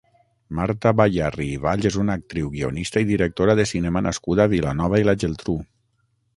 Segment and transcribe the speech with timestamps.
[0.59, 5.05] Marta Bayarri i Valls és una actriu, guionista i directora de cinema nascuda a Vilanova
[5.05, 5.59] i la Geltrú.